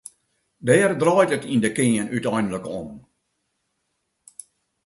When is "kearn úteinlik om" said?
1.77-2.89